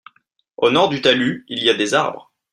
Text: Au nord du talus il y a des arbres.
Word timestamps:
Au 0.57 0.71
nord 0.71 0.89
du 0.89 0.99
talus 0.99 1.45
il 1.47 1.61
y 1.63 1.69
a 1.69 1.75
des 1.75 1.93
arbres. 1.93 2.33